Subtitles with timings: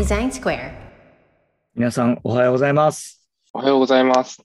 [0.00, 0.72] Design Square.
[1.74, 3.22] 皆さん、おはようございます。
[3.52, 4.40] おはようございます。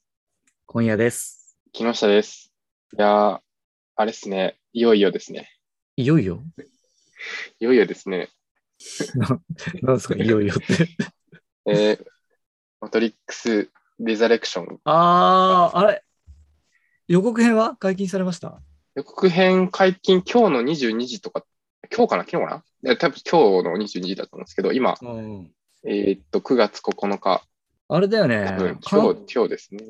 [0.66, 1.58] 今夜です。
[1.72, 2.52] 木下です。
[2.92, 3.40] いやー、
[3.96, 4.58] あれっすね。
[4.74, 5.50] いよいよですね。
[5.96, 6.44] いよいよ？
[7.62, 8.28] いよいよですね。
[9.16, 9.30] な
[9.84, 10.90] なんですか、いよいよって。
[11.72, 12.06] えー、
[12.82, 16.04] マトリックス・リザレクションあー、あれ？
[17.08, 18.62] 予告編は解禁されました？
[18.96, 21.46] 予告編解禁今日の22時とか、
[21.94, 22.24] 今日かな？
[22.24, 22.98] 昨日かな？
[22.98, 25.52] 多分今日の22時だと思うんですけど、今、うん。
[25.88, 27.44] えーっと、9月9日、
[27.88, 28.76] あれだよね多分。
[28.78, 29.84] か今日、今日ですね。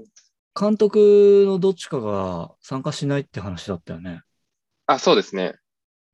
[0.59, 4.21] 監督のどっちかが参加しないって話だったよね。
[4.87, 5.55] あ、そうですね。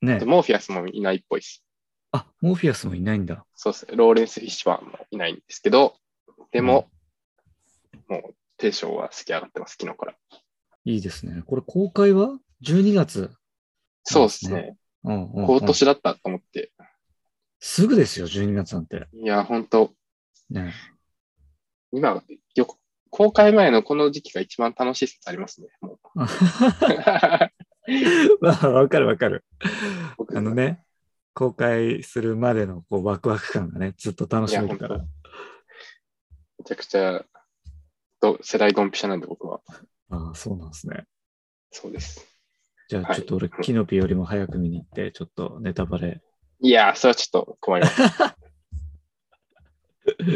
[0.02, 0.26] ねで。
[0.26, 1.64] モーフィアスもいないっぽいです。
[2.12, 3.46] あ、モーフィアスもいないんだ。
[3.56, 3.96] そうですね。
[3.96, 5.96] ローレンス・フィッシュバーンもいないんですけど、
[6.52, 6.90] でも、
[8.08, 10.16] もう、テンションは好き上がってます、昨日から。
[10.86, 11.44] いいですね。
[11.46, 13.32] これ公開は ?12 月。
[14.04, 14.76] そうですね。
[15.04, 16.72] うんうんうん今年だったと思って。
[17.60, 19.08] すぐですよ、12月なんて。
[19.14, 19.94] いや、本当
[20.50, 20.74] ね。
[21.92, 22.24] 今、
[22.56, 22.78] よ
[23.10, 25.68] 公開前のこの時期が一番楽しい説ありますね。
[25.82, 26.00] もう
[28.42, 29.44] まあ、わかるわかる。
[30.18, 30.84] 僕あのね、
[31.34, 35.00] 公開するまでのこうワクワク感がね、ずっと楽しめるから。
[35.00, 35.06] め
[36.66, 37.26] ちゃくちゃ
[38.22, 39.62] ど世代ドンピシャなんで僕は。
[40.10, 41.06] ああ、そうなんですね。
[41.72, 42.31] そうです。
[42.92, 46.22] じゃあ、はいちょっと俺、キノピよりも早く見に行って、ちょっとネタバレ。
[46.60, 48.02] いやー、それはちょっと困ります。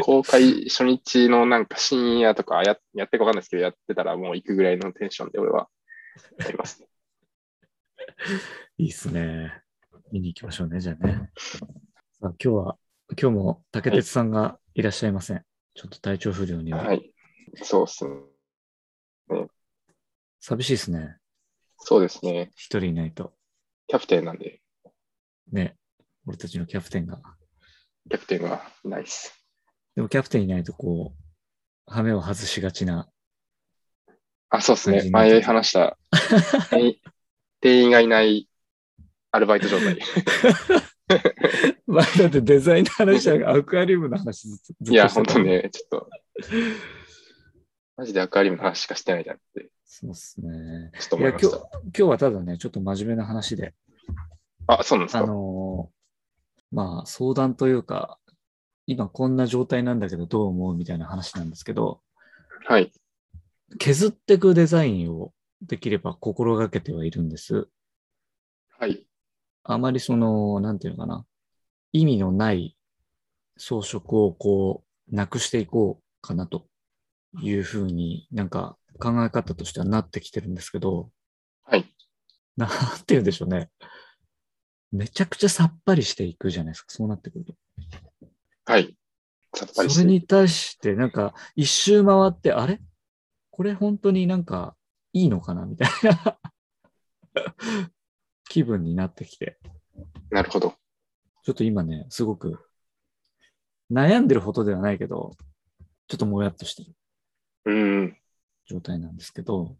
[0.00, 5.68] 公開初日のなんか深夜とかややってるかわかんないですけど、やってたらもう行くぐらいのテンションで俺は
[6.38, 6.88] やりますね。
[8.78, 9.52] いいっすね。
[10.10, 11.30] 見に行きましょうね、じゃあね。
[11.36, 11.58] さ
[12.22, 12.78] あ今日は、
[13.20, 15.44] 今日も竹鉄さんがいらっしゃいません。
[15.74, 16.86] ちょっと体調不良により。
[16.86, 17.12] はい。
[17.56, 18.14] そうっすね。
[20.40, 21.18] 寂しいですね。
[21.78, 22.50] そうですね。
[22.56, 23.32] 一人いないと。
[23.88, 24.60] キャプテンなんで、
[25.52, 25.76] ね。
[26.26, 27.20] 俺たちのキャプテンが。
[28.10, 29.34] キャプテンはないっす。
[29.94, 33.08] でもキャプテンいないと、こう、羽目を外しがちな。
[34.48, 35.10] あ、そうですね。
[35.10, 35.98] 前話した、
[36.70, 36.96] 店 員
[37.60, 38.48] 店員がいない
[39.30, 39.98] アルバイト状態。
[41.86, 46.10] まあ、だってデザインの話はアクアリウムの話ずっといや、本当ね、ちょっと、
[47.96, 50.90] マジでアクアリウムの話しかしてないじゃんって、そうですね。
[50.98, 53.72] ちょっと思いました。、今日はただね、ちょっと真面目な話で、
[54.66, 55.26] あ、そうなんですあか。
[55.28, 58.18] のーまあ、相談というか、
[58.86, 62.00] 今こんな状態なんだけどどう思うみたいな話なんですけど、
[62.66, 62.92] はい。
[63.78, 65.32] 削っていくデザインを
[65.62, 67.68] できれば心がけてはいるんです。
[68.78, 69.06] はい。
[69.62, 71.24] あまりその、なんていうのかな、
[71.92, 72.76] 意味のない
[73.56, 76.66] 装飾をこう、なくしていこうかなと
[77.42, 81.10] いうふうになんか考え方としてはなってきてるんですけど、
[81.64, 81.84] はい。
[82.56, 82.74] なんて
[83.08, 83.70] 言うんでしょうね。
[84.92, 87.54] めちゃくちゃさっぱりしていくじゃないですか、そうなってくると。
[88.64, 88.96] はい。
[89.54, 89.90] さっぱり。
[89.90, 92.80] それに対して、なんか、一周回って、あれ？
[93.50, 94.76] これ本当になんか
[95.12, 95.64] いいのかな？
[95.64, 96.38] みたいな
[98.48, 99.58] 気分になってきて、
[100.30, 100.74] なるほど。
[101.42, 102.58] ちょっと今ね、すごく
[103.90, 105.36] 悩んでるほどではないけど、
[106.08, 106.95] ちょっともやっとしてる。
[108.66, 109.16] 状態なん。
[109.16, 109.76] ですけど、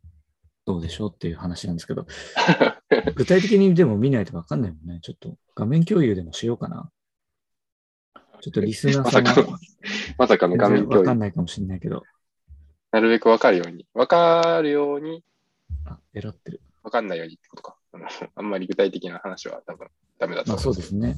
[0.65, 1.77] どうでしょうっていう話なん。
[1.77, 2.07] ですけど、
[3.15, 4.63] 具体的にでも見ないとわかん。
[4.63, 4.87] ないもん。
[4.87, 5.01] ね。
[5.03, 6.91] ちょっと画面共有でもしようかな。
[8.41, 9.25] ちょっとリスナーさん。
[9.25, 9.59] まさかの、
[10.19, 10.99] まさかの画面共有。
[11.01, 11.19] わかん。
[11.19, 12.03] ないかもしれないけど、
[12.93, 13.87] なるべくわかるように。
[13.95, 15.23] わかるように、
[15.85, 16.61] あ、エラってる。
[16.83, 17.07] わかん。
[17.07, 17.77] ないようにってことか。
[18.35, 18.47] あん。
[18.47, 21.17] まり具体的な話は多分ダメだとまあそうですね。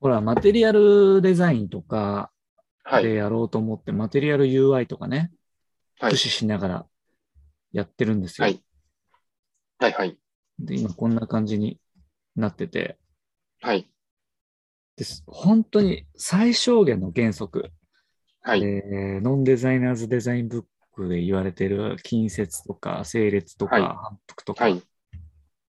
[0.00, 2.30] ほら、マテリアルデザインとか。
[3.02, 5.30] でやろうと思って、マテリアル UI とかね、はい
[5.96, 6.86] 駆使しながら
[7.72, 8.46] やってるんですよ。
[8.46, 8.62] はい
[9.78, 10.18] はいはい。
[10.58, 11.78] で、今こんな感じに
[12.36, 12.98] なってて、
[13.60, 13.88] はい。
[14.96, 17.70] です本当に最小限の原則、
[18.42, 18.62] はい。
[18.62, 24.82] えーノンデザイナーズデザインブックで言われてる近接とか整列とかはい反復とか、はい。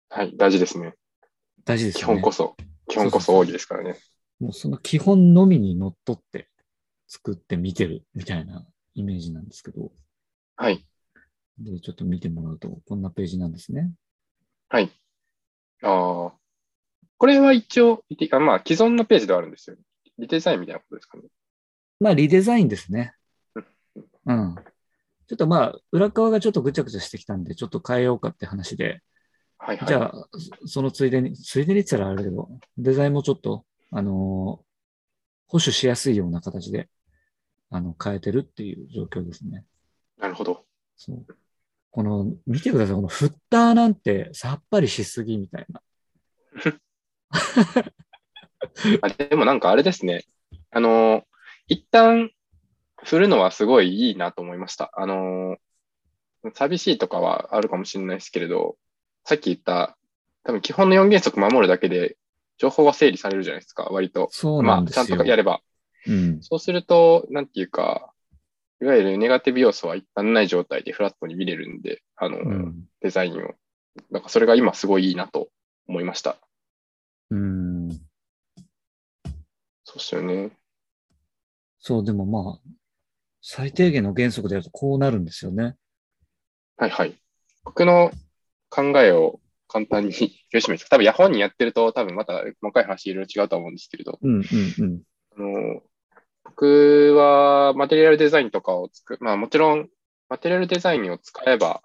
[0.10, 0.36] はい。
[0.38, 0.96] 大事ですね。
[1.64, 2.14] 基大事ですよね。
[2.16, 2.56] 本こそ、
[2.88, 3.98] 基本こそ奥義ですからね。
[4.40, 6.50] もうその基本のみにのっとって
[7.10, 9.92] 作って見てるみたいなイメージなんですけど、
[10.56, 10.86] はい。
[11.58, 13.92] で、ちょっと見てもらうとこんなページなんですね。
[14.70, 14.92] はい。
[15.84, 16.34] ああ。
[17.18, 18.04] これは一応、
[18.40, 19.76] まあ、既存のページではあるんですよ。
[20.20, 21.24] リデザインみたいなことですかね。
[22.00, 23.14] まあ、リデザインですね
[23.56, 23.60] う
[24.34, 24.52] ん。
[24.52, 24.56] うん。
[24.56, 29.02] ちょっとまあ、裏側がちょっとぐちゃぐちゃしてきたんで、ちょっと変えようかって話で、
[29.58, 29.88] はいはい。
[29.88, 30.30] じゃあ、
[30.62, 34.70] そそのついでに、ついでにって言ったらあれだけど、デザインもちょっと、あのー
[35.52, 36.90] 保守しやすいような形で、
[37.72, 39.66] あの、変えてるっていう状況ですね。
[40.18, 40.66] なるほど。
[40.96, 41.26] そう。
[41.92, 42.96] この、見てください。
[42.96, 45.82] このフッターなんてさっぱりしすぎみたいな。
[49.02, 50.26] あでもなんかあれですね。
[50.72, 51.24] あの、
[51.68, 52.32] 一旦
[53.04, 54.92] 振るのはすごいいいなと思いました。
[54.94, 55.58] あの、
[56.54, 58.78] 寂しいとかはあるかもしれないですけれど、
[59.26, 59.98] さっき言った、
[60.44, 62.18] 多分基本の4原則守るだけで、
[62.58, 64.30] 情報は整理されるじゃないですか、割と。
[64.32, 65.06] そうまあ、なんですよ。
[65.06, 65.62] ちゃんとやれば。
[66.08, 66.42] うん。
[66.42, 68.14] そうすると、なんていうか、
[68.82, 72.84] いわゆるネガティブ要素は一旦ない状態でフラットに見れるんで、あの、うん。
[73.02, 73.56] デザインを。
[74.10, 75.50] なんかそれが今すごいいいなと
[75.88, 76.38] 思いました。
[77.30, 77.90] うん。
[79.84, 80.52] そうですよね。
[81.80, 82.70] そう、でもまあ、
[83.42, 85.76] 最低限の原則でやるとこうなるんですよね。
[86.78, 87.20] はいはい。
[87.64, 88.12] 僕の
[88.70, 90.14] 考えを簡単に
[90.54, 90.90] 表します。
[90.90, 94.44] 多分、ヤホーにやってると、多分また細かい話いろいろ違うと思うんですけれど、うんうん
[94.80, 95.02] うん。
[95.38, 95.82] あの
[96.62, 99.88] 僕はマテリアルデザインとかをつく、まあもちろん、
[100.28, 101.82] マテリアルデザインを使えば、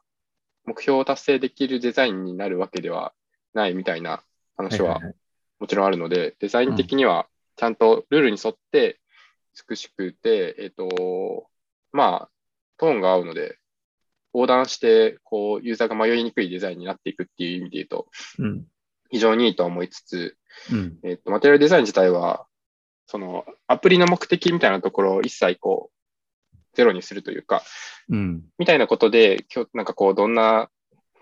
[0.64, 3.12] 目標を達成できるデザインになるわけでは
[3.52, 4.24] ないみたいな
[4.56, 5.14] 話ははい
[5.60, 8.98] もちろんあるので、デザイン的にはちゃんとルールに沿って
[9.68, 11.46] 美しくて、えっ、と、
[11.92, 12.30] まあ、
[12.76, 13.58] トーンが合うので、
[14.34, 18.08] 横断して、こう、ユーザーが迷いにくいデザインになっていくっていう意味で言うと、
[18.40, 18.66] うん。
[19.10, 20.36] 非常にいいとは思いつつ、
[20.72, 20.98] うん。
[21.04, 22.46] えっ、と、マテリアルデザイン自体は、
[23.06, 27.62] その、アプリの目的みたいなところを一切こう、ゼロにするというか、
[28.08, 28.44] うん。
[28.58, 30.70] みたいなことで、なんかこう、どんな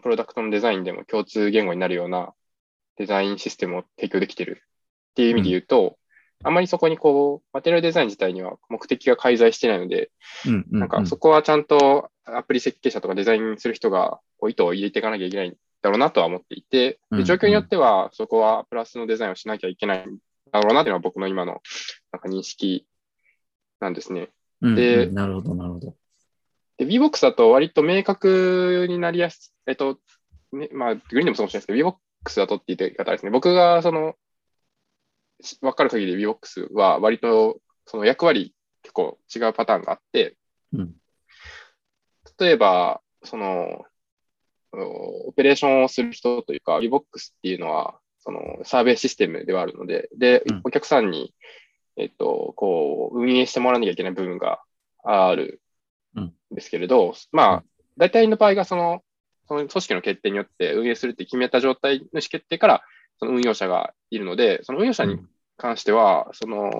[0.02, 2.32] プロダクトのデザインでも共通言語になるような
[2.96, 4.62] デザインシステムを提供できてる
[5.10, 5.98] っていう意味で言うと、
[6.44, 10.10] あまりそこにこう、マテリアルデザイン自体には目的が介在してないので、
[10.46, 10.66] うん。
[10.70, 20.18] なんかそこはちゃんとアプリ設計者とかデザインする人がこう意図を入れていかなきゃいけないんだろうなとは思っていて、うんで状況によってはそこはプラスのデザインをしなきゃいけないん
[20.52, 21.62] だろうなっていうのは僕の今の
[22.12, 22.86] なんか認識
[23.80, 24.30] なんですね。
[24.60, 24.74] うん。
[24.74, 25.96] でうんなるほど、なるほど。
[26.78, 29.98] で、VBOX だと割と明確になりやすえっと、
[30.52, 33.30] ね、まあ、グリーンでもそうかもしれないですけど、VBOX だとって言い方ですね。
[33.30, 34.14] 僕がその、
[35.40, 40.36] しわかる限りで VBOX は割とその役割結構違うパターンがあって、
[40.72, 40.94] うん。
[42.38, 43.84] 例えば、その、
[44.72, 47.04] おオペレーションをする人というか、VBOX っ
[47.42, 51.34] ていうのは、そのサーベイシステムではあるので、でうん、お客さんに、
[51.96, 54.60] えっと、こう、運営してもらわなきゃいけない部分が
[55.04, 55.60] ある
[56.14, 57.64] うんんですけれど、まあ、
[57.96, 59.02] 大体の場合がその、
[59.48, 62.82] その組織の決定によって運営するって決めた状態の意思決定から、
[63.18, 65.18] その運用者がいるので、その運用者に
[65.56, 66.70] 関しては、その、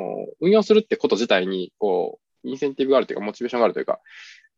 [0.40, 4.00] 運用するってこと自体に、こう、インセンティブがあるというか、モチベーションがあるというか、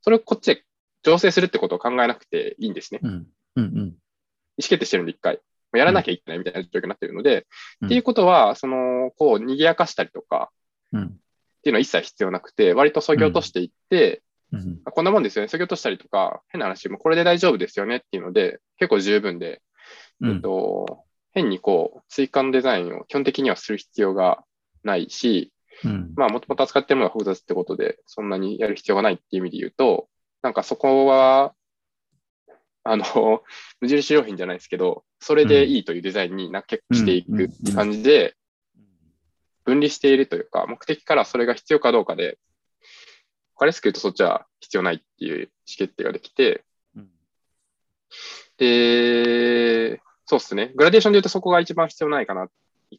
[0.02, 0.64] それをこっちで
[1.02, 3.00] 調整するってことを考えなくていいんですね。
[3.02, 3.26] うん。
[3.56, 3.64] うん。
[3.64, 3.78] うん。
[4.56, 5.40] 意思決定してるんで、一回。
[5.78, 7.46] やらなきゃいけないみたいな状況になっているので、
[7.80, 10.50] うんっていうことは、その、こう、賑やかしたりとか、
[10.92, 11.04] うん。
[11.04, 11.06] っ
[11.64, 14.22] ていうのは一切必要なくて、割と削ぎ落としていって、
[14.52, 14.80] うん。
[14.84, 19.62] あこんなもんですよね、削ぎ落としたりとか、変な話、もうこれで大丈夫ですよねっていうので、結構十分で、
[20.20, 24.44] うんえっと、変にこう、追加のデザインを基本的にはする必要が
[24.82, 26.12] ないし、うん。
[26.16, 30.08] まあ、もともと扱ってるものが複雑ってことで、そんなにやる必要がないっていう意味で言うと、
[30.42, 31.54] なんかそこは、
[32.84, 33.42] あの、
[33.80, 38.36] 無印良品じゃないですけど、それでいいというデザインにな結構していく感じで、
[39.64, 42.38] 分離しているというか、目的からそれが必要かどうかで、
[43.54, 45.48] 分かりやすく言うとそっちは必要ないっていう意思
[45.78, 46.64] 決定ができて、
[46.94, 47.10] うん
[48.58, 50.72] で、そうですね。
[50.76, 52.48] グラデーションで言うとそこが一番必要ないかな。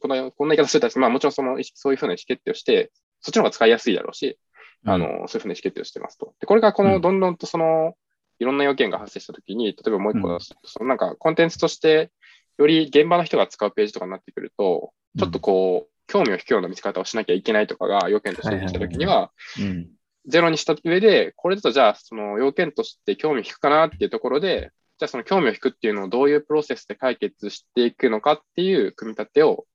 [0.00, 2.90] こんなこんな言い方すると、まあもちろんその、そういうふうな意思決定をして、
[3.20, 4.38] そっちの方が使いやすいだろうし、
[4.84, 6.34] あの、そういうふうな意思決定をしてますと。
[6.40, 7.94] で、これがこの、うんどんどんとその、
[8.38, 12.10] いろんな要件が発生したときに、例えばもう一個うん出すと、そのなんかコンテンツとして、
[12.58, 19.88] より現場の人が使うページとかになってくると、ちょっとこう、興味を引くような見つか方をしなきゃいけないとかが要件としてできたときには、うん。
[20.26, 29.66] ゼロにした上で、これだとじゃあ、その要件として興味を引くかなっていうところで、じゃあその興味を引くっていうのをどういうプロセスで解決していくのかっていう組み立てを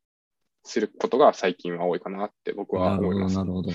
[0.63, 3.35] することが最近は多いかなって僕は思います。
[3.35, 3.71] なるほど。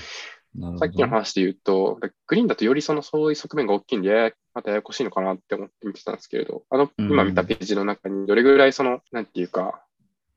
[0.79, 7.11] さっきの話で言うと、グリーンだとよりそのそういう側面が大きいんで、ややまたややこしいのかなって思って見てたんですけれど、あの、うん。
[7.11, 9.83] 今見たページの中にどれぐらいその、なんていうか、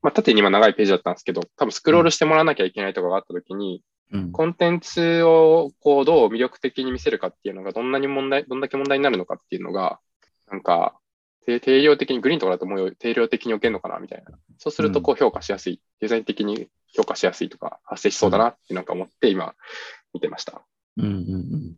[0.02, 10.00] まあ、縦に今長いページだったんですけど、多分スクロールしてもらわなきゃいけないとかがあったときに、うん、コンテンツをこうどう魅力的に見せるかっていうのがどんなに問題、どんだけ問題になるのかっていうのが、
[10.50, 10.98] なんか、
[11.46, 14.38] 定定量的に、グリーンとかだともう定量的に置けるのかなみたいな。
[14.58, 19.54] そうするとこう評価しやすい、デザイン的に評価しやすいとか発生しそうだなってなんか思って今
[20.14, 20.62] 見てました。
[20.96, 21.76] うんうんうん。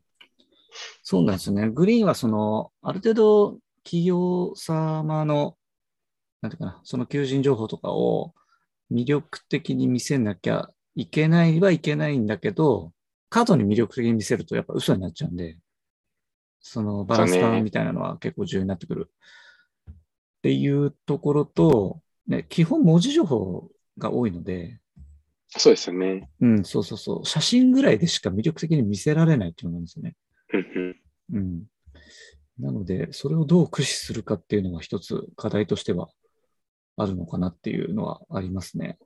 [1.02, 1.68] そうなんですね。
[1.70, 5.56] グリーンはその、ある程度企業様の、
[6.40, 8.34] なんていうかな、その求人情報とかを
[8.90, 12.92] 魅力的に見せなきゃいけないはいけないんだけど、
[13.28, 15.56] 過度に魅力的に見せるとやっぱ嘘になっちゃうんで、
[16.60, 19.10] そのバランス感みたいなのは結構重要になってくる。
[19.88, 19.94] っ
[20.42, 24.80] ていうところと、ね、基本文字情報が多いので、
[25.56, 26.30] そうですよね。
[26.40, 27.26] うん、そうそうそう。
[27.26, 30.16] 写真ぐらいでしか魅力的に見せられないっていうのがあるんですよね。
[31.32, 31.64] うん。
[32.58, 36.08] なので、それをどう駆使するかっていうのが一つ課題としては
[36.96, 38.98] あるのかなっていうのはありますね。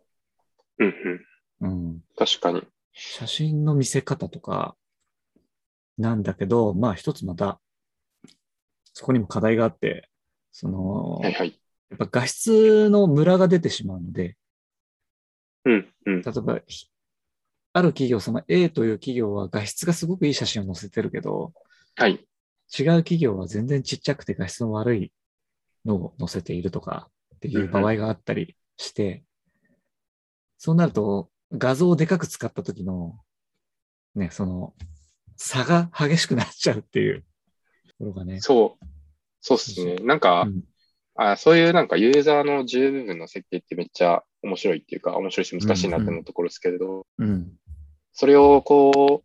[0.79, 0.95] うん
[1.61, 1.69] うん。
[1.69, 2.01] うん。
[2.17, 2.63] 確かに。
[2.93, 4.77] 写真の見せ方とか
[5.99, 7.61] なんだけど、まあ一つまた、
[8.93, 10.09] そこにも課題があって、
[10.53, 11.61] その、やはいはい。
[11.95, 14.37] っぱ画質のムラが出てしまうので、
[15.67, 16.23] うんうん。
[16.23, 16.87] 例えば、ひ
[17.73, 21.53] ある企業様、A という企業は画質がすごくいい写真を載せてるけど、
[21.97, 22.13] はい。
[22.77, 25.13] 違う企業は全然ちっちゃくて画質の悪い
[25.85, 29.25] のを載せているとかっていう場合があったりして、
[30.57, 33.19] そうなると画像をでかく使った時の、
[34.15, 34.73] ね、その
[35.37, 37.25] 差が激しくなっちゃうっていう
[37.89, 38.41] ところがね。
[38.41, 38.85] そう。
[39.43, 39.97] そうっすね。
[39.97, 40.63] なんか、うん
[41.17, 47.53] あそういうなんかユーザーの重部分の設計ってめっちゃ面白いっていうか、面白いし難しいなって思うところですけれど、うん。
[48.13, 49.23] それをこ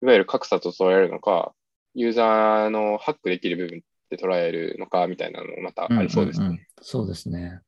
[0.00, 1.52] う、いわゆる格差と捉えるのか、
[1.94, 6.46] ユーザーのハックできる部分って捉えるのかみたいなのもまたありそうですね。
[6.46, 7.60] んんんそうですね。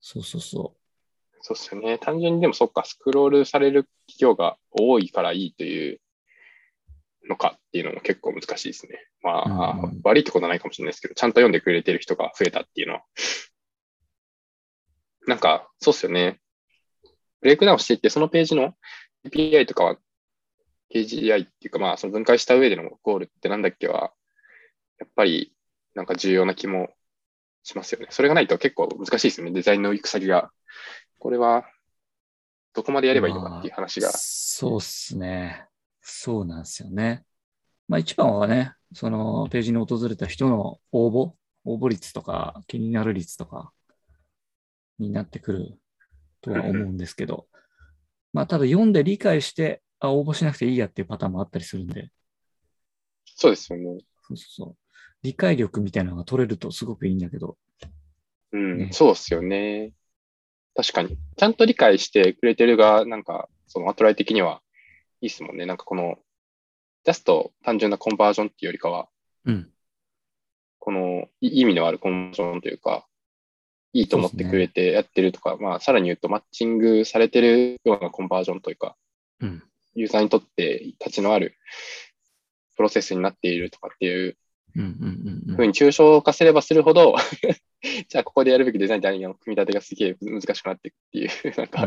[0.00, 0.76] そうそうそ
[1.40, 1.98] そうっすよね。
[1.98, 6.00] 単純にでもそっか、スクロールされる企業が多いからいいという
[7.28, 9.06] のかっていうのも結構難しいですね。
[9.22, 13.02] まあ、うんうん悪いってことはないかもしれないですけど、ちゃんと読んでくれてる人が増えたっていうのは。
[15.26, 16.40] なんか、そうっすよね。
[17.40, 18.74] ブレイクダウンしていって、そのページの
[19.26, 19.96] API とかは
[20.94, 24.12] KGI っていうか、まあ、その分解した上でのゴールってなんだっけは、
[24.98, 25.52] やっぱり
[25.94, 26.88] なんか重要な気も
[27.62, 28.06] しますよね。
[28.10, 29.52] それがないと結構難しいですよね。
[29.52, 30.50] デザインの行く先が。
[31.18, 31.64] これは、
[32.72, 34.10] どこまでやればいいのかっていう話が。
[34.12, 35.66] そうっすね。
[36.02, 37.24] そうなんですよね。
[37.88, 41.32] まあ一番はね、そのページに訪れた人の応募、
[41.64, 43.72] 応募率とか気になる率とか
[44.98, 45.78] になってくる
[46.40, 47.46] とは思うんですけど、
[48.32, 52.10] まあただ読んで理解して、あ、応募しなくていいやっていうパターンもあったりするんで、
[53.24, 53.84] そうですよね。
[54.28, 54.76] そうそうそう。
[55.22, 57.56] 理解力みたいなのが取れるとすごくいいんだけど、
[58.52, 59.92] うん、ねそうですよね。
[60.74, 61.18] 確かに。
[61.36, 64.60] ちゃんと理解してくれてるが、なんか、そのアトライ的には
[65.20, 65.66] いいですもんね。
[65.66, 66.16] なんかこの、
[67.04, 69.08] ジャスト単純なコンバージョンっていうよりかは、
[69.44, 69.70] うん。
[70.78, 73.06] このい意味のあるコンバージョンというか、
[73.96, 78.94] いいと思ってくれてやってるとか、まあ、さらに言うとマッチングされてるようなコンバージョンというか、
[79.40, 79.62] うん。
[79.94, 81.56] ユーザーにとって立ちのある
[82.76, 84.36] プロセスになっているとかっていう
[84.74, 87.16] ふうに抽象化すればするほど、
[88.08, 91.80] じゃあここでやるべきデザインって何の組み立てがすげえ難しくなっていくっていう、 なんか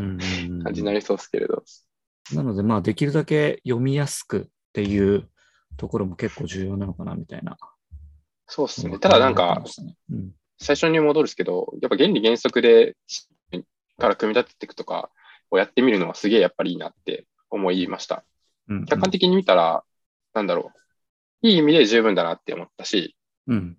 [0.64, 1.64] 感じになりそうですけれど。
[2.34, 5.30] なので、まあ、できるだけ読みやすくっていう
[5.78, 7.58] ところも結構重要なのかな、みたいな。
[8.48, 8.98] そうですね。
[8.98, 9.64] ただなんか、
[10.10, 12.96] うん、最初に戻るんですけど、やっぱ原理原則で
[14.00, 15.12] から組み立てていくとか
[15.52, 18.24] をやってみるのはすげえやっぱりいいなって思いました。
[18.68, 19.84] うん、客観的に見たら、
[20.34, 20.72] なんだろ
[21.44, 21.48] う。
[21.48, 23.16] いい意味で十分だなって思ったし、
[23.48, 23.78] うん。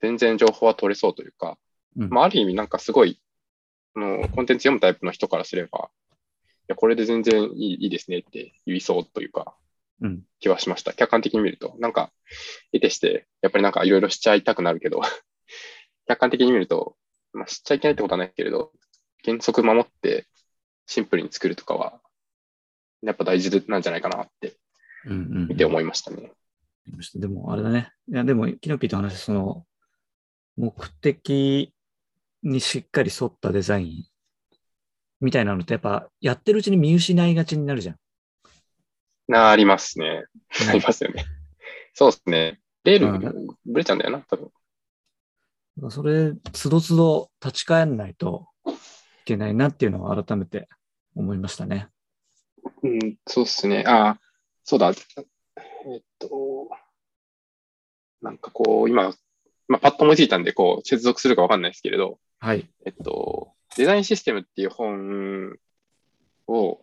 [0.00, 1.58] 全然情報は取れそうというか、
[1.96, 3.20] うんまあ、ある意味なんかすごい、
[3.94, 6.14] あのコンテンツ読むタイプの人からすれば、い
[6.68, 9.54] や、これで全然いいいいですねって言いそうというか、
[10.00, 10.22] うん。
[10.38, 10.92] 気はしました。
[10.92, 11.74] 客観的に見ると。
[11.78, 12.12] なんか、
[12.72, 15.00] 得てして、やっぱりなんかいろいろしちゃいたくなるけど、
[16.08, 16.96] 客観的に見ると、
[17.32, 18.72] まあ、しちゃいけないってことはないけれど、
[19.24, 20.26] 原則守って
[20.86, 22.00] シンプルに作るとかは、
[23.02, 24.56] やっぱ大事なんじゃないかなって
[25.06, 25.14] うんう
[25.46, 26.32] ん見て思いましたね。
[27.14, 27.92] でも、あれだね。
[28.08, 29.66] いや、でも、キノピーと話その、
[30.56, 31.72] 目的
[32.42, 34.04] にしっかり沿ったデザイン
[35.20, 37.96] みたいなのって、やっぱ、やってるうちに見失いがちになるじゃん。
[39.26, 40.24] なありますね。
[40.68, 41.24] ありますよね。
[41.94, 42.60] そうですね。
[42.84, 44.50] レーうル、ぶれちゃうんだよな、多分。
[45.90, 48.72] それ、つどつど立ち返らないとい
[49.24, 50.68] けないなっていうのを改めて
[51.14, 51.88] 思いましたね。
[52.82, 53.84] うん、そうですね。
[53.86, 54.20] ああ、
[54.64, 54.90] そうだ。
[54.90, 54.92] え
[55.98, 56.68] っと、
[58.20, 59.14] なんかこう、今、
[59.68, 62.68] まあ、パッと思いついたんで、こう、接続するかわかんないですけれど、はい。
[62.84, 65.56] えっと、デザインシステムっていう本
[66.46, 66.80] を、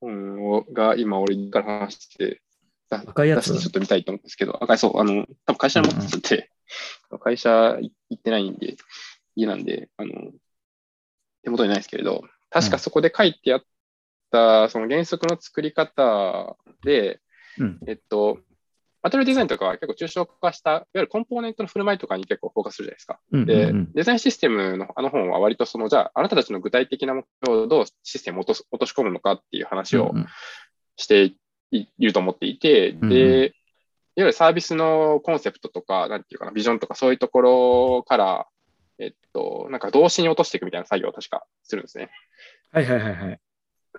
[0.00, 2.42] 本をが今俺から話して、
[2.88, 3.58] だ赤いやつ？
[3.58, 6.50] ちょっと見たいと思うんですけど、赤い、そう、あの、多分会社に持ってて、
[7.20, 8.76] 会社行ってないんで、
[9.36, 10.32] 家なんで、あの、
[11.42, 13.62] 手元にないですけれど、確かそこで書いてあっ
[14.30, 17.20] た、その原則の作り方で、
[17.58, 17.80] うん。
[17.86, 18.38] えっと、
[19.02, 23.20] マテリアルデザインとかは結構抽象化した、いわゆるコンポーネントの振る舞いとかに結構フォーカスするじゃないですか。
[23.32, 30.12] うんうんで、うんデザインシステムのあの本は割とその、じゃあ、あなたたちの具体的な目標をどうシステムを落とし込むのかっていう話を
[30.96, 31.32] して
[31.70, 33.54] いると思っていて、うんうんで、
[34.18, 38.46] いわゆるサービスのコンセプトとか、なんていうかな、ビジョンとかそういうところから、
[38.98, 42.10] えっと、なんか動詞に落としていくみたいな作業を確かするんですね。
[42.72, 43.40] はいはいはいはい。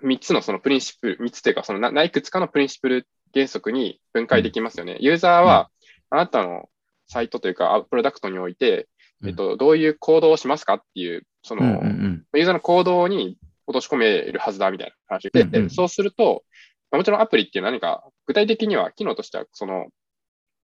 [0.02, 4.98] 3つのそのプリンシプル、3つというか、そのなないくつかのプリンシプル原則に分解できますよね。
[5.00, 5.70] ユーザーは、
[6.10, 6.68] あなたの
[7.08, 8.88] サイトというか、あプロダクトにおいて、
[9.22, 16.44] うんえっと、どういう行動をしますかっていう、その、うんうんユーザーの行動に落とし込めるはずだみたいな話で、うんうんそうすると、
[16.90, 19.86] まあもちろんアプリっていうのは何か、具体的には、機能としては、その、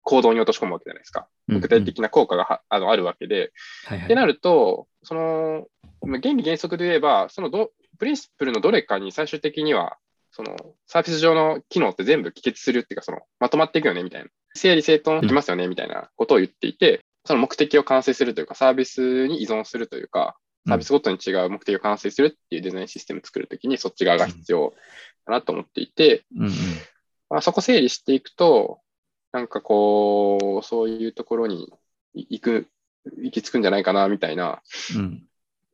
[0.03, 1.27] 行動に落とし込むわけじゃないですか。
[1.47, 1.59] うん。
[1.59, 3.51] 具体的な効果がはあのあるわけで、
[3.85, 4.05] はいはい。
[4.05, 5.67] ってなると、その、
[6.01, 9.97] まあ原理原則で言えば、そのどプリンシプルのどれかに最終的には、
[10.31, 10.55] その
[10.87, 20.37] サービス上の機能って全部帰結するっていうか、そのまとまっていくよねみたいな、整理整頓できますよねみたいなことを言っていて、その目的を完成するというか、サービスに依存するというか、
[20.67, 24.73] サービスごとに違う目的を完成するっていうデザインシステムを作るときに、そっち側が必要
[25.25, 26.51] かなと思っていて、うんうん。
[27.29, 28.79] まあ、そこ整理していくと、
[29.31, 31.71] なんかこう、そういうところに
[32.13, 32.67] 行く、
[33.17, 34.61] 行き着くんじゃないかなみたいな
[34.95, 35.23] うん。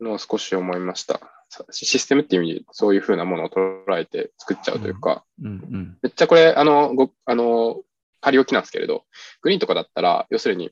[0.02, 1.22] のを少し思いました。
[1.50, 5.98] さシステムっていう意味でそういうふうなものを捉えて作っちゃうというか、うんうん。
[6.02, 7.82] めっちゃこれ、あの、ご、あの、
[8.20, 9.06] 仮置きなんですけれど、
[9.42, 10.72] グリーンとかだったら、要するに、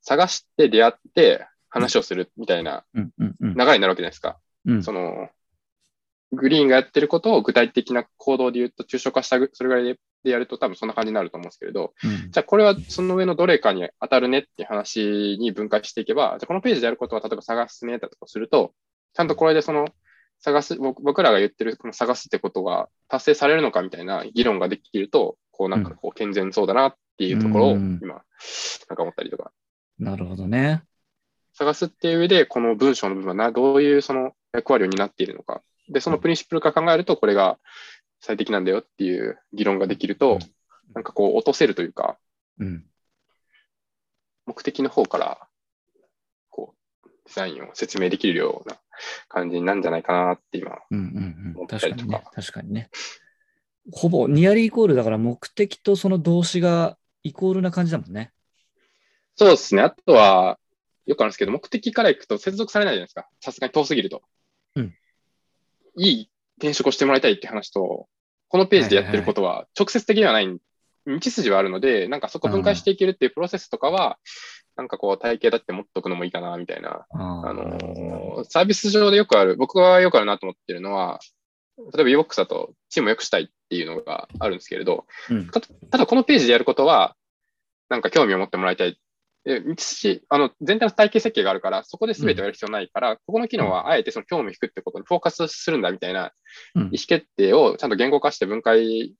[0.00, 3.54] 探して出会って話をするみたいなうんうんうん。
[3.54, 4.38] 流れになるわけじゃないですか。
[4.66, 5.28] うんその、
[6.34, 18.72] グリーンがやってることを具体的な行動で言うと、抽象化したぐ、それぐらいででやると多分そんな感じになると思うんですけれど、うんじゃあこれはその上のどれかに当たるねっていう話に分解していけば、じゃあこのページでやることは例えば探すねだとかすると、
[19.12, 19.86] ちゃんとこれでその
[20.40, 29.52] 探す、僕僕らが言ってるこの探すってことが達成されるのかみたいな議論ができると、こうなんかこう健全そうだなっていうところをうん今、なんか思ったりとか。
[29.98, 30.82] なるほどね。
[31.52, 35.62] 探すっていう上で、この文章の部分はなどういうその役割を担っているのか。
[35.88, 37.58] で、そのプリンシプルから考えると、これが
[38.20, 40.38] 最適なんだよっていう議論ができると、
[40.94, 42.18] なんかこう落とせるというか、
[42.58, 42.84] うん。
[44.46, 45.48] 目的の方から、
[46.50, 46.74] こ
[47.04, 48.78] う、デザインを説明できるような
[49.28, 50.76] 感じになるんじゃないかなって今。
[50.90, 51.54] うんうんうん。
[51.56, 52.24] 思ったりとか確かにね。
[52.34, 52.90] 確かにね。
[53.92, 58.32] ほぼニアリーイコールだから目的とその動詞がイコールな感じだもんね。
[59.36, 59.82] そうですね。
[59.82, 60.58] あとは、
[61.06, 63.28] よくあるんですけど、目的から行くと接続されないじゃないですか。
[63.40, 64.22] さすがに遠すぎると。
[64.76, 64.94] うん
[65.96, 68.08] いい転職をしてもらいたいって話と、
[68.48, 70.48] このページでやってることは直接的ではない、
[71.06, 74.18] 道筋はあるので、なんかそこ分解していけるっていうプロセスとかは、
[74.76, 77.06] なんかこう体系だって持っとくのもいいかな、みたいな。
[77.10, 81.20] ああのーサービス上でよくある、僕がよくあるなと思ってるのは、
[81.78, 87.16] 例えば UBOX だとチームを良くしたいっていうのがあるんですけれど、うんたただこのページでやることは、
[87.88, 88.98] なんか興味を持ってもらいたい。
[89.44, 96.32] で道筋あの全体の体系設計があるから、そこで全てをやる必要ないから、ここの機能はあえてその興味を引くってことにフォーカスするんだみたいな
[96.74, 96.82] うん。
[96.82, 99.14] 意思決定をちゃんと言語化して分解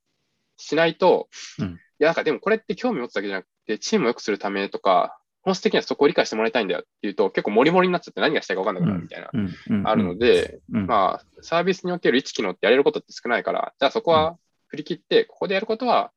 [0.56, 1.66] しないと、うん。
[1.66, 9.54] いや、なんかでもこれって興味を持つだけじゃなくて、チームを良くするためとか、本質的にはそこを理解してもらいたいんだよっていうと、結構モリモリになっちゃって何がしたいか分かんなくなるみたいな、うん。
[9.70, 9.86] うん。
[9.86, 10.86] あるので、うん。
[10.86, 16.12] まあ、サービスにおける1機能ってやれることって少ないから、じゃあそこは振り切って、ここでやることは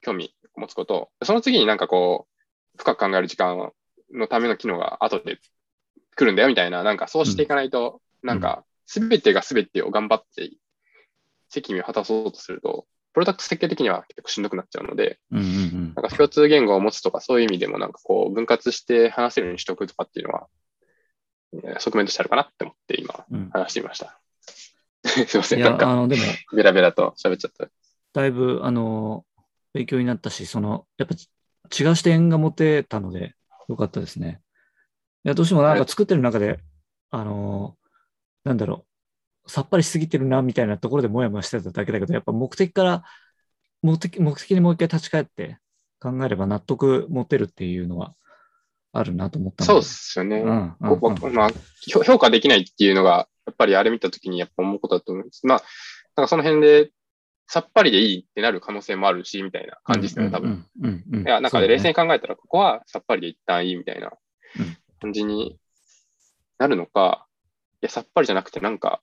[0.00, 2.37] 興味を持つこと、その次になんかこう、
[2.78, 3.72] 深く考える時間
[4.12, 5.38] のための機能が後で
[6.16, 10.50] 来るんだよみたいな、なんかそうしていかないと、なんか全てが全てを頑張って
[11.48, 20.46] 責務を果たそうとすると、プロダクト設計的には結構しんどくなっちゃうので、うんうんなんか共通言語を持つとか、そういう意味でもなんかこう分割して話せるようにしておくとかっていうのは、
[21.52, 24.20] えー側面としてあるかなって思って今うん話してみました。
[25.04, 25.60] すいません。
[25.60, 26.22] なんかあの、でも、
[26.54, 27.68] ベラベラと喋っちゃった。
[28.12, 29.24] だいぶ、あの、
[29.72, 31.14] 勉強になったし、その、やっぱ
[31.78, 33.34] 違う視点が持てたので、
[33.68, 34.40] よかったですね。
[35.24, 36.60] いや、どうしてもなんか作ってる中で、
[37.10, 37.76] あの、
[38.44, 38.86] なんだろ
[39.46, 43.04] う、さっぱりしすぎてるな、みたいなところでもやもやしてただけだけど、やっぱ目的から、
[43.82, 45.58] 目的、目的にもう一回立ち返って
[46.00, 48.14] 考えれば納得持てるっていうのは
[48.92, 50.40] あるなと思ったのそうっすよね。
[50.40, 50.76] うん
[51.34, 51.50] まあ、
[51.86, 55.46] 評評価できないっていうのが、やっぱりあれ見たときにやっぱ思うことだと思うんです。
[55.46, 55.62] まあ、
[56.16, 56.90] なんかその辺で、
[57.50, 60.66] さっぱりでいいってなる可能性もあるし、みたいな感じですよね、多分。。
[61.24, 64.12] いや、なんか冷静に考えたら、ここはさっぱりで一旦いいみたいな
[64.58, 65.58] うん感じに
[66.58, 67.26] なるのか、
[67.80, 69.00] いや、さっぱりじゃなくて、なんか、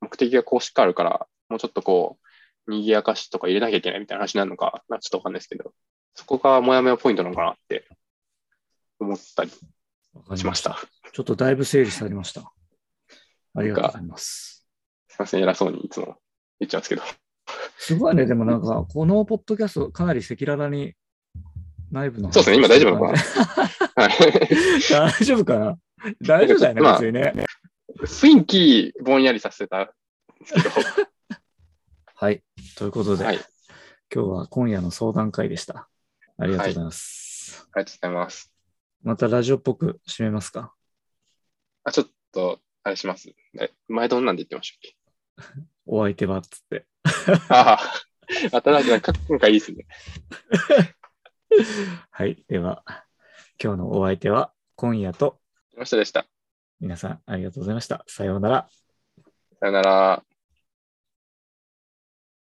[0.00, 2.18] 目的がこうしっかりあるから、もうちょっとこ
[2.66, 5.74] う、賑やかしとか入れなきゃいけないみたいな話になるのか、まあちょっとわかんないですけど、
[6.14, 7.86] そこがもやもやポイントなのかなって
[8.98, 9.56] 思ったりね
[10.14, 10.78] わかりしました。
[11.12, 12.52] ちょっとだいぶ整理されました。
[13.54, 14.66] ありがとうございます。
[15.08, 16.16] すいません、偉そうにいつも
[16.60, 17.23] 言っちゃうんですけど。
[17.78, 20.94] すごいね、でもなんか、このポッドキャスト、かなり赤裸々に
[21.90, 23.12] 内部の話そうですね、今大丈夫なのか
[23.96, 24.02] な？
[24.04, 25.18] はい。
[25.20, 25.78] 大丈夫かな？
[26.22, 27.46] 大丈夫だよね、まあ別にね。
[28.00, 29.86] 雰囲気ぼんやりさせたん
[30.40, 30.70] ですけど、
[32.14, 32.42] はい。
[32.76, 33.44] ということで、はい、あり
[34.14, 35.88] 今日は今夜の相談会でした。
[36.38, 37.68] ありがとうございます。
[37.72, 38.52] がとうございます。
[39.02, 40.74] またラジオっぽく締めますか？
[41.84, 43.30] あちょっとあれします。
[43.60, 44.80] え前どんなんで言ってましたっ
[45.52, 45.62] け？
[45.86, 46.86] お相手は、つって。
[47.48, 49.86] ああ、新しい、今回いいですね。
[52.10, 52.44] はい。
[52.48, 52.82] では、
[53.62, 55.38] 今日のお相手は、今夜と、
[55.76, 56.26] ましたでした。
[56.80, 58.04] 皆さんありがとうございました。
[58.06, 58.68] さようなら。
[59.60, 60.33] さよなら。